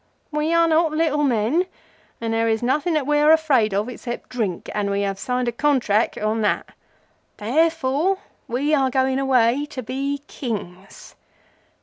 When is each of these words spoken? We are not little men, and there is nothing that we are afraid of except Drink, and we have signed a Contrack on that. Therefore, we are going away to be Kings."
We 0.31 0.51
are 0.51 0.67
not 0.67 0.93
little 0.93 1.21
men, 1.23 1.67
and 2.19 2.33
there 2.33 2.47
is 2.47 2.63
nothing 2.63 2.95
that 2.95 3.05
we 3.05 3.19
are 3.19 3.31
afraid 3.31 3.71
of 3.71 3.87
except 3.87 4.29
Drink, 4.29 4.67
and 4.73 4.89
we 4.89 5.01
have 5.01 5.19
signed 5.19 5.47
a 5.47 5.51
Contrack 5.51 6.17
on 6.17 6.41
that. 6.41 6.69
Therefore, 7.37 8.17
we 8.47 8.73
are 8.73 8.89
going 8.89 9.19
away 9.19 9.67
to 9.67 9.83
be 9.83 10.23
Kings." 10.25 11.13